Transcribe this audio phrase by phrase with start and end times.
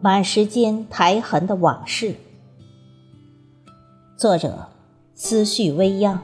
[0.00, 2.14] 满时间苔痕的往事。
[4.16, 4.68] 作者：
[5.14, 6.22] 思绪微漾，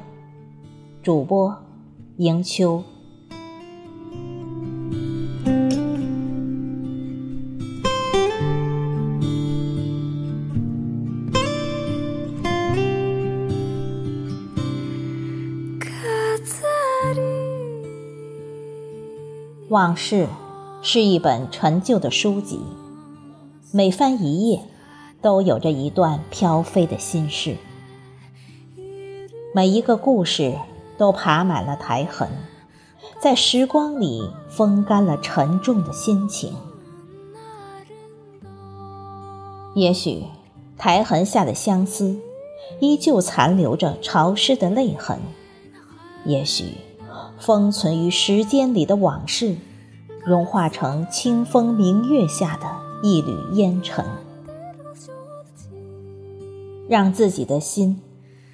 [1.02, 1.56] 主播：
[2.18, 2.84] 迎秋。
[19.68, 20.28] 往事
[20.80, 22.60] 是一本陈旧的书籍，
[23.76, 24.60] 每翻一页，
[25.20, 27.56] 都有着一段飘飞的心事。
[29.52, 30.54] 每一个故事
[30.96, 32.28] 都爬满了苔痕，
[33.18, 36.54] 在时光里风干了沉重的心情。
[39.74, 40.22] 也许，
[40.78, 42.16] 苔痕下的相思，
[42.78, 45.18] 依旧残留着潮湿的泪痕；
[46.24, 46.76] 也许。
[47.40, 49.56] 封存于时间里的往事，
[50.24, 54.02] 融化成清风明月下的一缕烟尘，
[56.88, 58.00] 让自己的心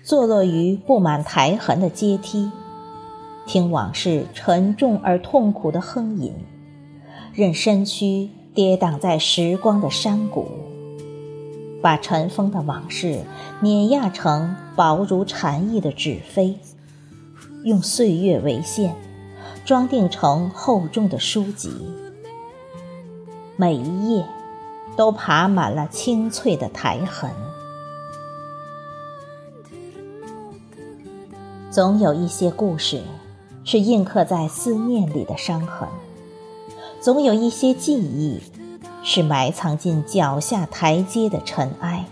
[0.03, 2.51] 坐落于布满苔痕的阶梯，
[3.47, 6.35] 听往事沉重而痛苦的哼吟，
[7.33, 10.49] 任身躯跌宕在时光的山谷，
[11.81, 13.21] 把尘封的往事
[13.61, 16.59] 碾压成薄如蝉翼的纸飞。
[17.63, 18.97] 用岁月为线，
[19.65, 21.71] 装订成厚重的书籍。
[23.57, 24.25] 每一页
[25.01, 27.31] 都爬满了清脆的苔痕。
[31.71, 33.01] 总有一些故事，
[33.65, 35.89] 是印刻在思念里的伤痕；
[37.01, 38.43] 总有一些记忆，
[39.03, 42.05] 是埋藏进脚下台阶的尘埃。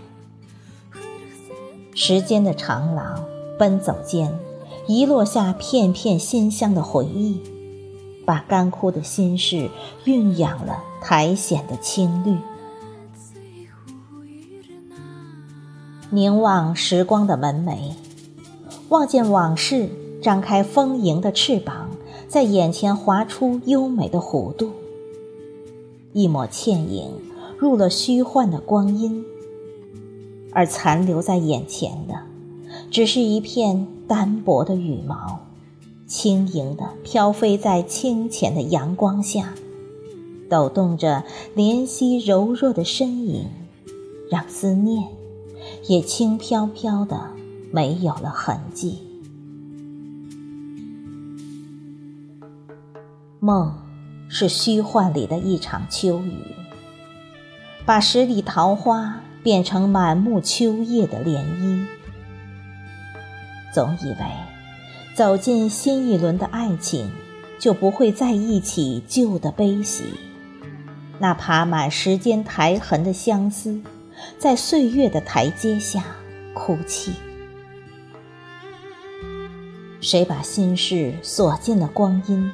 [1.93, 3.23] 时间的长廊，
[3.59, 4.39] 奔走间。
[4.87, 7.39] 遗落下片片馨香的回忆，
[8.25, 9.69] 把干枯的心事
[10.05, 12.35] 蕴养了苔藓的青绿。
[16.11, 17.93] 凝望时光的门楣，
[18.89, 19.89] 望见往事
[20.21, 21.89] 张开丰盈的翅膀，
[22.27, 24.71] 在眼前划出优美的弧度。
[26.13, 27.11] 一抹倩影
[27.57, 29.23] 入了虚幻的光阴，
[30.51, 32.15] 而残留在眼前的，
[32.91, 33.87] 只是一片。
[34.09, 35.41] 单薄的羽毛，
[36.07, 39.53] 轻盈地飘飞在清浅的阳光下，
[40.49, 41.23] 抖动着
[41.55, 43.45] 怜惜柔弱的身影，
[44.31, 45.07] 让思念
[45.89, 47.31] 也轻飘飘的
[47.71, 48.99] 没有了痕迹。
[53.39, 53.73] 梦
[54.27, 56.43] 是虚幻里的一场秋雨，
[57.87, 61.83] 把十里桃花变成满目秋叶的涟漪。
[63.73, 64.25] 总以为，
[65.15, 67.09] 走进新一轮的爱情，
[67.57, 70.03] 就不会再忆起旧的悲喜。
[71.17, 73.81] 那爬满时间苔痕的相思，
[74.37, 76.03] 在岁月的台阶下
[76.53, 77.13] 哭泣。
[80.01, 82.51] 谁把心事锁进了光阴？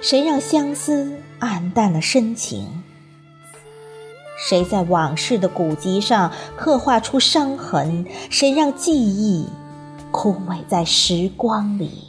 [0.00, 2.82] 谁让相思暗淡了深情？
[4.48, 8.04] 谁在往事的古籍上刻画出伤痕？
[8.30, 9.46] 谁让记忆？
[10.10, 12.08] 枯萎在时光里，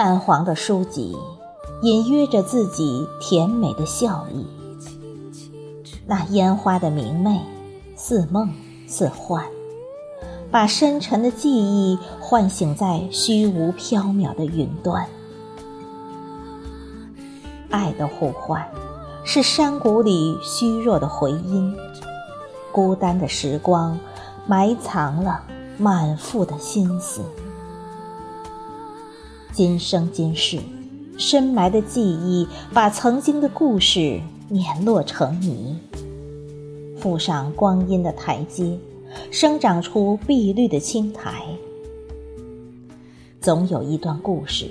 [0.00, 1.14] 泛黄的书籍
[1.82, 4.46] 隐约着自己甜美的笑意。
[6.06, 7.38] 那烟花的明媚，
[7.96, 8.50] 似梦
[8.88, 9.44] 似幻，
[10.50, 15.06] 把深沉的记忆唤醒在虚无缥缈的云端。
[17.68, 18.66] 爱的呼唤。
[19.22, 21.76] 是山谷里虚弱的回音，
[22.72, 23.98] 孤单的时光
[24.46, 25.42] 埋藏了
[25.76, 27.20] 满腹的心思。
[29.52, 30.58] 今生今世，
[31.18, 35.76] 深埋的记忆把曾经的故事碾落成泥，
[36.96, 38.78] 附上光阴的台阶，
[39.30, 41.44] 生长出碧绿的青苔。
[43.40, 44.70] 总有一段故事，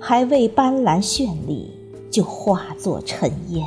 [0.00, 1.70] 还未斑斓绚丽，
[2.10, 3.64] 就化作尘烟。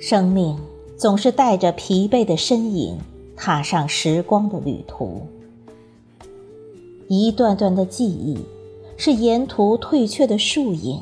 [0.00, 0.58] 生命
[0.98, 2.98] 总是带着疲惫的身影，
[3.36, 5.22] 踏上时光的旅途。
[7.08, 8.38] 一段段的记忆，
[8.96, 11.00] 是沿途退却的树影，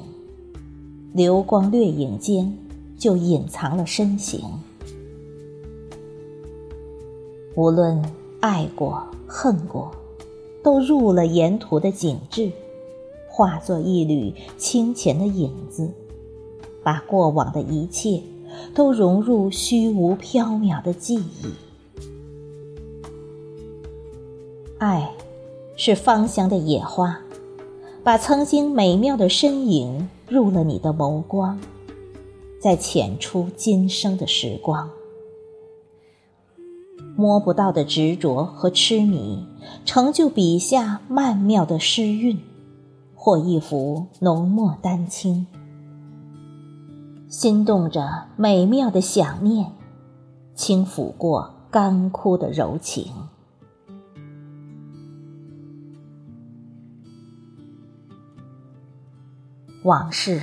[1.12, 2.56] 流光掠影间，
[2.99, 4.40] 就隐藏了身形。
[7.55, 8.02] 无论
[8.40, 9.90] 爱过恨过，
[10.62, 12.50] 都入了沿途的景致，
[13.29, 15.88] 化作一缕清浅的影子，
[16.82, 18.23] 把过往的一切。
[18.75, 21.46] 都融入虚无缥缈的记忆。
[24.82, 25.08] 爱，
[25.76, 27.17] 是芳香的野花，
[28.02, 31.56] 把曾经美妙的身影入了你的眸光，
[32.61, 34.90] 在浅出今生的时光。
[37.14, 39.46] 摸不到的执着和痴迷，
[39.84, 42.40] 成就笔下曼妙的诗韵，
[43.14, 45.46] 或一幅浓墨丹青。
[47.29, 49.70] 心动着美妙的想念，
[50.56, 53.12] 轻抚过干枯的柔情。
[59.84, 60.43] 往事，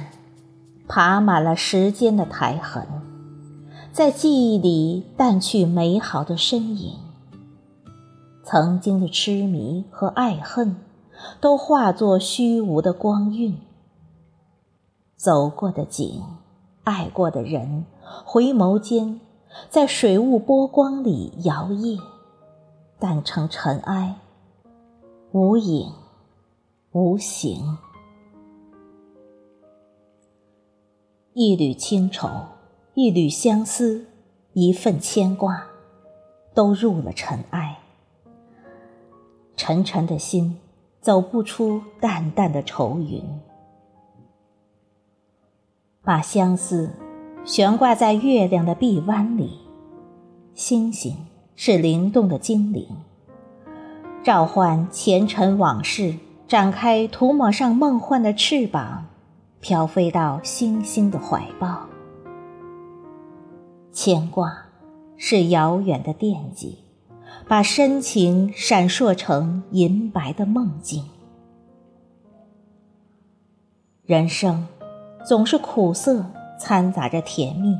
[0.87, 2.85] 爬满了时间的苔痕，
[3.91, 6.97] 在记忆里淡去美好的身影。
[8.43, 10.75] 曾经的痴迷和爱恨，
[11.39, 13.59] 都化作虚无的光晕。
[15.15, 16.23] 走过的景。
[16.85, 17.85] 爱过的人，
[18.25, 19.21] 回眸间，
[19.69, 22.01] 在水雾波光里摇曳，
[22.97, 24.15] 淡成尘埃，
[25.31, 25.93] 无影
[26.91, 27.77] 无形。
[31.41, 32.27] 一缕清愁，
[32.95, 34.07] 一缕相思，
[34.51, 35.67] 一份牵挂，
[36.53, 37.79] 都入了尘埃。
[39.55, 40.57] 沉沉的心，
[40.99, 43.23] 走不出淡淡的愁云。
[46.03, 46.91] 把相思
[47.45, 49.59] 悬挂在月亮的臂弯里，
[50.53, 51.15] 星星
[51.55, 52.85] 是灵动的精灵，
[54.25, 56.15] 召唤前尘往事，
[56.49, 59.05] 展开涂抹上梦幻的翅膀，
[59.61, 61.85] 飘飞到星星的怀抱。
[63.91, 64.65] 牵挂
[65.17, 66.79] 是遥远的惦记，
[67.47, 71.03] 把深情闪烁成银白的梦境。
[74.05, 74.67] 人生。
[75.25, 76.25] 总是苦涩
[76.57, 77.77] 掺杂着甜蜜，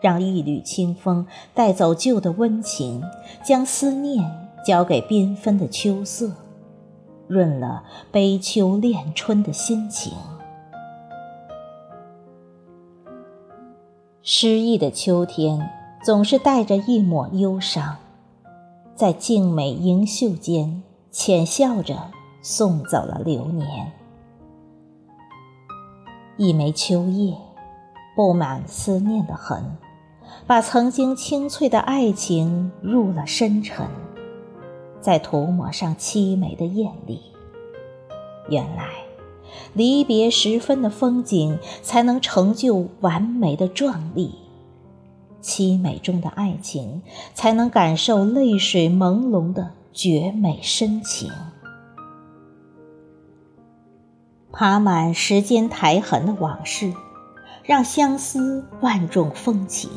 [0.00, 3.02] 让一缕清风带走旧的温情，
[3.42, 6.30] 将思念交给缤纷的秋色，
[7.26, 7.82] 润了
[8.12, 10.12] 悲秋恋春的心情。
[14.30, 15.70] 诗意的秋天
[16.04, 17.96] 总是带着一抹忧伤，
[18.94, 21.96] 在静美盈袖间浅笑着
[22.42, 23.90] 送走了流年。
[26.36, 27.38] 一枚秋叶，
[28.14, 29.64] 布满思念的痕，
[30.46, 33.86] 把曾经清脆的爱情入了深沉，
[35.00, 37.18] 再涂抹上凄美的艳丽。
[38.50, 38.88] 原来，
[39.74, 44.30] 离别时分的风景，才能成就完美的壮丽；
[45.42, 47.02] 凄美中的爱情，
[47.34, 51.30] 才能感受泪水朦胧的绝美深情。
[54.50, 56.92] 爬满时间苔痕的往事，
[57.62, 59.90] 让相思万种风情，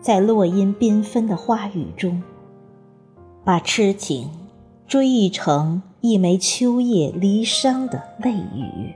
[0.00, 2.22] 在落英缤纷的花雨中，
[3.44, 4.30] 把痴情
[4.86, 8.94] 追忆成一枚秋叶离殇的泪雨。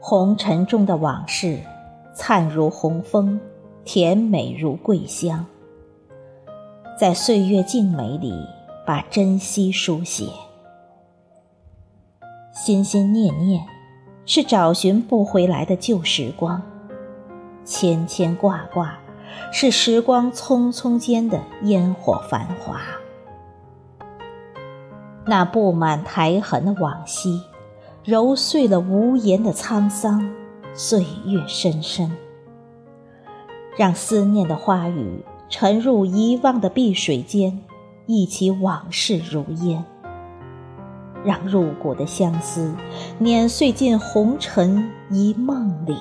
[0.00, 1.58] 红尘中的往事，
[2.14, 3.40] 灿如红枫，
[3.84, 5.44] 甜美如桂香，
[6.96, 8.32] 在岁月静美里。
[8.86, 10.26] 把珍惜书写，
[12.52, 13.66] 心心念念，
[14.24, 16.62] 是找寻不回来的旧时光；
[17.64, 18.96] 牵牵挂挂，
[19.52, 22.80] 是时光匆匆间的烟火繁华。
[25.26, 27.42] 那布满苔痕的往昔，
[28.04, 30.30] 揉碎了无言的沧桑，
[30.74, 32.16] 岁月深深，
[33.76, 37.62] 让思念的花语沉入遗忘的碧水间。
[38.08, 39.84] 忆起往事如烟，
[41.24, 42.72] 让入骨的相思
[43.18, 45.96] 碾碎进红尘一梦里。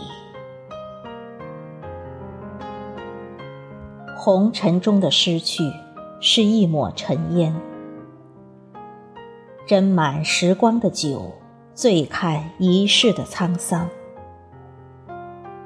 [4.25, 5.71] 红尘中的失去
[6.19, 7.55] 是一抹尘烟，
[9.67, 11.33] 斟满时光的酒，
[11.75, 13.87] 醉看一世的沧桑。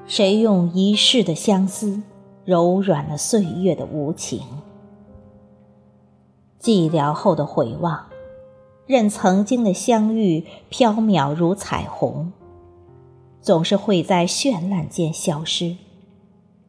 [0.05, 2.03] 谁用一世的相思
[2.43, 4.41] 柔软了岁月的无情？
[6.59, 8.07] 寂寥后的回望，
[8.85, 12.33] 任曾经的相遇飘渺如彩虹，
[13.39, 15.77] 总是会在绚烂间消失，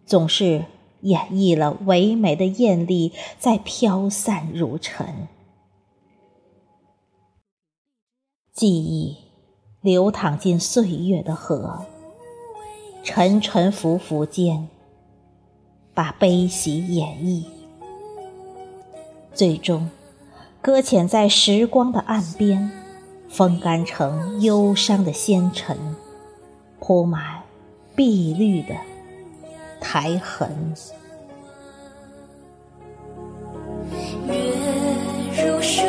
[0.07, 0.67] 总是
[1.03, 5.29] 演绎了唯美的艳丽，在飘散如尘。
[8.53, 9.17] 记忆
[9.81, 11.87] 流淌进岁月的河，
[13.03, 14.69] 沉沉浮浮间，
[15.95, 17.45] 把悲喜演绎。
[19.33, 19.89] 最终，
[20.61, 22.71] 搁浅在时光的岸边，
[23.29, 25.97] 风干成忧伤的纤尘，
[26.79, 27.43] 铺满
[27.95, 28.75] 碧绿的
[29.81, 30.49] 苔痕
[34.27, 34.35] 月
[35.43, 35.81] 如霜，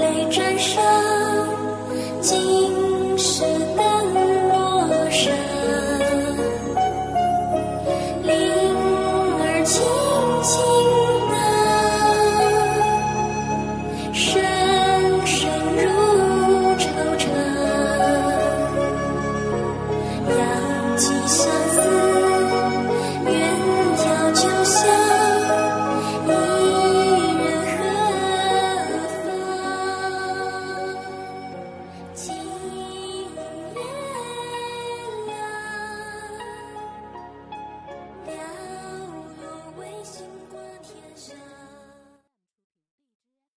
[0.00, 0.80] 泪沾裳。